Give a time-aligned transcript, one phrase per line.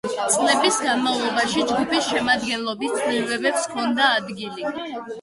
[0.35, 4.71] წლების განმავლობაში ჯგუფის შემადგენლობის ცვლილებებს ჰქონდა ადგილი.